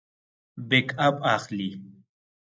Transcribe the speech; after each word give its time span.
بیک 0.69 0.87
اپ 1.05 1.15
اخلئ؟ 1.33 1.69